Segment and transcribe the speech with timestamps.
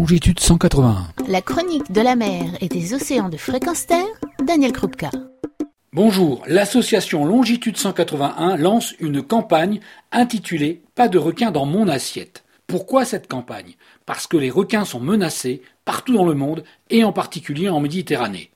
[0.00, 1.08] longitude 181.
[1.28, 4.06] La chronique de la mer et des océans de fréquence terre,
[4.42, 5.10] Daniel Krupka.
[5.92, 9.80] Bonjour, l'association Longitude 181 lance une campagne
[10.10, 12.44] intitulée Pas de requins dans mon assiette.
[12.66, 13.74] Pourquoi cette campagne?
[14.06, 18.48] Parce que les requins sont menacés partout dans le monde et en particulier en Méditerranée.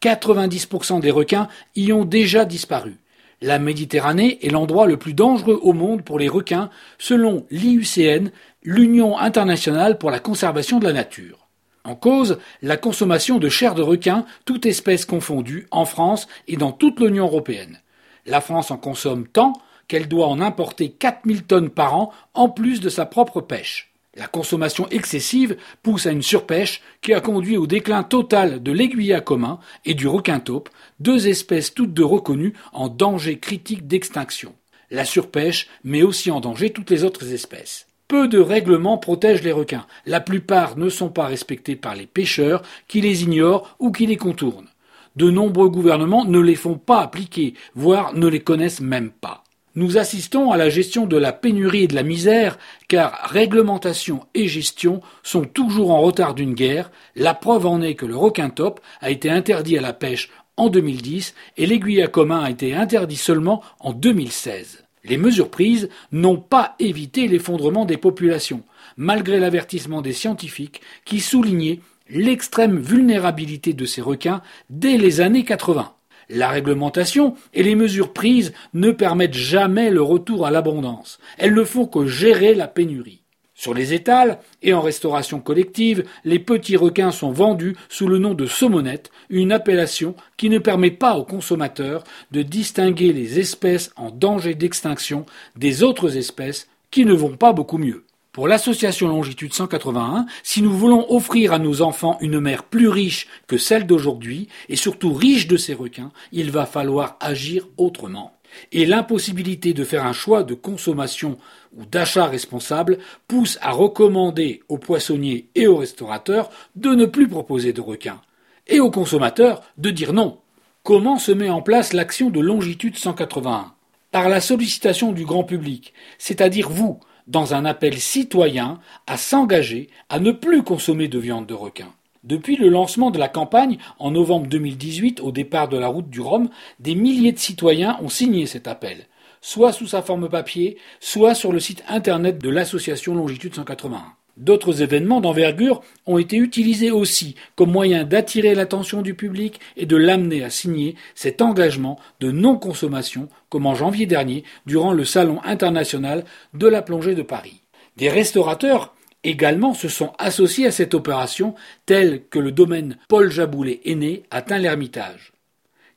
[0.00, 2.98] 90% des requins y ont déjà disparu.
[3.40, 8.30] La Méditerranée est l'endroit le plus dangereux au monde pour les requins, selon l'IUCN,
[8.70, 11.48] l'Union internationale pour la conservation de la nature.
[11.84, 16.72] En cause, la consommation de chair de requin, toute espèce confondue, en France et dans
[16.72, 17.80] toute l'Union européenne.
[18.26, 19.54] La France en consomme tant
[19.86, 23.90] qu'elle doit en importer 4000 tonnes par an en plus de sa propre pêche.
[24.14, 29.22] La consommation excessive pousse à une surpêche qui a conduit au déclin total de l'aiguillat
[29.22, 30.68] commun et du requin taupe,
[31.00, 34.54] deux espèces toutes deux reconnues en danger critique d'extinction.
[34.90, 37.87] La surpêche met aussi en danger toutes les autres espèces.
[38.08, 39.84] Peu de règlements protègent les requins.
[40.06, 44.16] La plupart ne sont pas respectés par les pêcheurs qui les ignorent ou qui les
[44.16, 44.68] contournent.
[45.14, 49.44] De nombreux gouvernements ne les font pas appliquer, voire ne les connaissent même pas.
[49.74, 54.48] Nous assistons à la gestion de la pénurie et de la misère, car réglementation et
[54.48, 56.90] gestion sont toujours en retard d'une guerre.
[57.14, 60.70] La preuve en est que le requin top a été interdit à la pêche en
[60.70, 64.87] 2010 et l'aiguille à commun a été interdit seulement en 2016.
[65.04, 68.62] Les mesures prises n'ont pas évité l'effondrement des populations,
[68.96, 75.92] malgré l'avertissement des scientifiques qui soulignaient l'extrême vulnérabilité de ces requins dès les années 80.
[76.30, 81.18] La réglementation et les mesures prises ne permettent jamais le retour à l'abondance.
[81.38, 83.22] Elles ne font que gérer la pénurie.
[83.58, 88.32] Sur les étals et en restauration collective, les petits requins sont vendus sous le nom
[88.34, 94.12] de saumonette, une appellation qui ne permet pas aux consommateurs de distinguer les espèces en
[94.12, 98.04] danger d'extinction des autres espèces qui ne vont pas beaucoup mieux.
[98.30, 103.26] Pour l'association Longitude 181, si nous voulons offrir à nos enfants une mer plus riche
[103.48, 108.37] que celle d'aujourd'hui, et surtout riche de ces requins, il va falloir agir autrement.
[108.72, 111.38] Et l'impossibilité de faire un choix de consommation
[111.76, 117.72] ou d'achat responsable pousse à recommander aux poissonniers et aux restaurateurs de ne plus proposer
[117.72, 118.20] de requins,
[118.66, 120.38] et aux consommateurs de dire non.
[120.82, 123.74] Comment se met en place l'action de Longitude 181
[124.10, 130.18] Par la sollicitation du grand public, c'est-à-dire vous, dans un appel citoyen à s'engager à
[130.18, 131.92] ne plus consommer de viande de requin.
[132.24, 136.20] Depuis le lancement de la campagne en novembre 2018 au départ de la route du
[136.20, 136.48] Rhum,
[136.80, 139.06] des milliers de citoyens ont signé cet appel,
[139.40, 144.02] soit sous sa forme papier, soit sur le site internet de l'association Longitude 181.
[144.36, 149.96] D'autres événements d'envergure ont été utilisés aussi comme moyen d'attirer l'attention du public et de
[149.96, 156.24] l'amener à signer cet engagement de non-consommation, comme en janvier dernier, durant le Salon international
[156.54, 157.62] de la plongée de Paris.
[157.96, 158.94] Des restaurateurs
[159.24, 161.54] également se sont associés à cette opération,
[161.86, 165.32] tels que le domaine Paul Jaboulet aîné atteint l'Ermitage.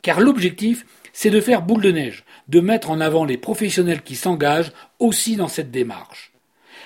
[0.01, 4.15] Car l'objectif, c'est de faire boule de neige, de mettre en avant les professionnels qui
[4.15, 6.31] s'engagent aussi dans cette démarche.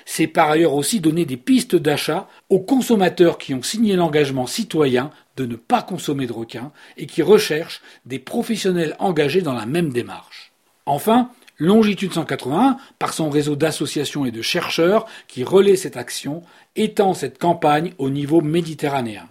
[0.04, 5.10] C'est par ailleurs aussi donner des pistes d'achat aux consommateurs qui ont signé l'engagement citoyen
[5.36, 9.92] de ne pas consommer de requins et qui recherchent des professionnels engagés dans la même
[9.92, 10.52] démarche.
[10.86, 16.42] Enfin, Longitude 181, par son réseau d'associations et de chercheurs qui relaient cette action,
[16.76, 19.26] étend cette campagne au niveau méditerranéen.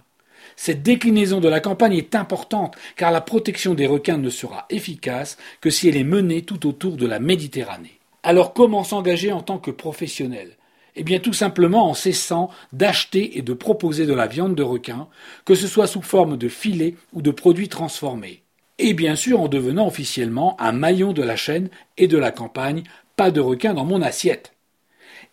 [0.56, 5.36] Cette déclinaison de la campagne est importante car la protection des requins ne sera efficace
[5.60, 8.00] que si elle est menée tout autour de la Méditerranée.
[8.24, 10.56] Alors comment s'engager en tant que professionnel?
[10.96, 15.06] Eh bien tout simplement en cessant d'acheter et de proposer de la viande de requin,
[15.44, 18.42] que ce soit sous forme de filets ou de produits transformés.
[18.78, 22.82] Et bien sûr en devenant officiellement un maillon de la chaîne et de la campagne,
[23.16, 24.52] pas de requin dans mon assiette.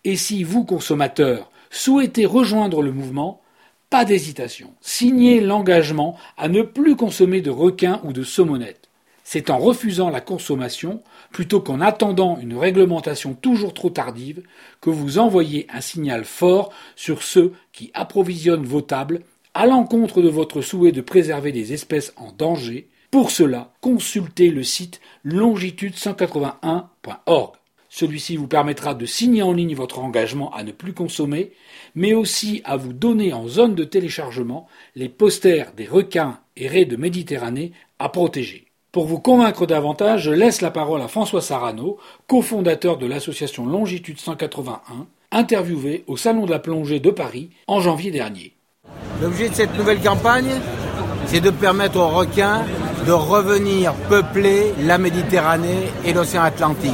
[0.05, 3.41] Et si vous, consommateurs, souhaitez rejoindre le mouvement,
[3.89, 8.89] pas d'hésitation, signez l'engagement à ne plus consommer de requins ou de saumonettes.
[9.23, 14.43] C'est en refusant la consommation, plutôt qu'en attendant une réglementation toujours trop tardive,
[14.81, 19.21] que vous envoyez un signal fort sur ceux qui approvisionnent vos tables
[19.53, 22.89] à l'encontre de votre souhait de préserver des espèces en danger.
[23.13, 27.53] Pour cela, consultez le site longitude181.org.
[27.87, 31.51] Celui-ci vous permettra de signer en ligne votre engagement à ne plus consommer,
[31.93, 36.85] mais aussi à vous donner en zone de téléchargement les posters des requins et raies
[36.85, 38.65] de Méditerranée à protéger.
[38.91, 44.17] Pour vous convaincre davantage, je laisse la parole à François Sarano, cofondateur de l'association Longitude
[44.17, 48.55] 181, interviewé au Salon de la plongée de Paris en janvier dernier.
[49.21, 50.49] L'objet de cette nouvelle campagne,
[51.27, 52.65] c'est de permettre aux requins
[53.05, 56.91] de revenir peupler la Méditerranée et l'océan Atlantique.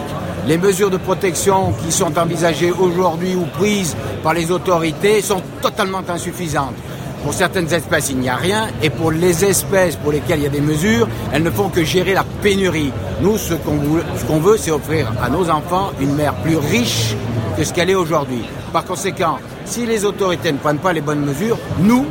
[0.47, 6.01] Les mesures de protection qui sont envisagées aujourd'hui ou prises par les autorités sont totalement
[6.07, 6.75] insuffisantes.
[7.23, 10.47] Pour certaines espèces, il n'y a rien, et pour les espèces pour lesquelles il y
[10.47, 12.93] a des mesures, elles ne font que gérer la pénurie.
[13.21, 17.15] Nous, ce qu'on veut, c'est offrir à nos enfants une mer plus riche
[17.57, 18.45] que ce qu'elle est aujourd'hui.
[18.71, 22.05] Par conséquent, si les autorités ne prennent pas les bonnes mesures, nous,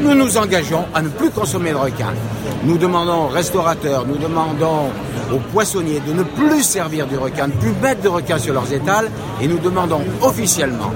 [0.00, 2.14] nous nous engageons à ne plus consommer de requins.
[2.62, 4.90] Nous demandons aux restaurateurs, nous demandons
[5.32, 8.52] aux poissonniers de ne plus servir du requin, de ne plus mettre de requins sur
[8.52, 9.10] leurs étals,
[9.40, 10.92] et nous demandons officiellement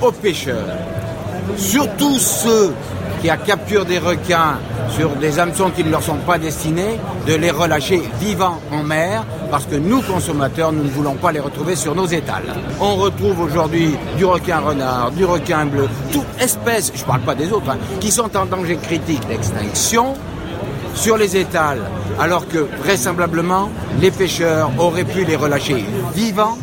[0.00, 0.64] aux pêcheurs,
[1.56, 2.72] surtout ceux
[3.20, 4.58] qui a capturé des requins
[4.90, 9.26] sur des hameçons qui ne leur sont pas destinés, de les relâcher vivants en mer,
[9.50, 12.54] parce que nous, consommateurs, nous ne voulons pas les retrouver sur nos étals.
[12.80, 17.34] On retrouve aujourd'hui du requin renard, du requin bleu, toutes espèces, je ne parle pas
[17.34, 20.14] des autres, hein, qui sont en danger critique d'extinction
[20.98, 21.80] sur les étals,
[22.18, 25.84] alors que vraisemblablement, les pêcheurs auraient pu les relâcher
[26.14, 26.58] vivants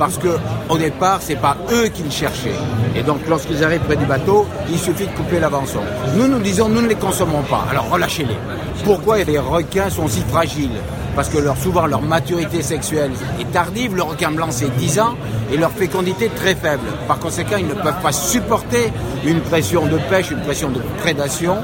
[0.00, 0.28] parce que
[0.70, 2.58] au départ, c'est pas eux qui le cherchaient.
[2.96, 5.80] Et donc, lorsqu'ils arrivent près du bateau, il suffit de couper l'avançon.
[6.16, 7.66] Nous, nous disons, nous ne les consommons pas.
[7.70, 8.38] Alors, relâchez-les.
[8.82, 10.80] Pourquoi les requins sont si fragiles?
[11.14, 13.94] Parce que souvent, leur maturité sexuelle est tardive.
[13.94, 15.16] Le requin blanc, c'est 10 ans.
[15.52, 16.86] Et leur fécondité très faible.
[17.06, 18.90] Par conséquent, ils ne peuvent pas supporter
[19.26, 21.58] une pression de pêche, une pression de prédation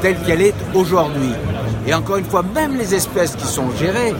[0.00, 1.32] telle qu'elle est aujourd'hui.
[1.86, 4.14] Et encore une fois, même les espèces qui sont gérées,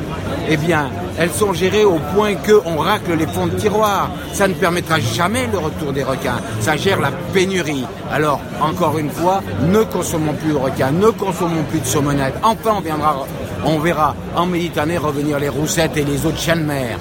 [0.49, 4.11] eh bien, elles sont gérées au point qu'on racle les fonds de tiroir.
[4.33, 6.41] Ça ne permettra jamais le retour des requins.
[6.61, 7.85] Ça gère la pénurie.
[8.11, 12.35] Alors, encore une fois, ne consommons plus de requins, ne consommons plus de saumonettes.
[12.43, 13.27] Enfin, on, viendra,
[13.65, 16.99] on verra en Méditerranée revenir les roussettes et les autres chiens de mer.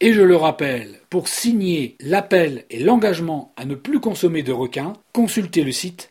[0.00, 4.92] Et je le rappelle, pour signer l'appel et l'engagement à ne plus consommer de requins,
[5.12, 6.10] consultez le site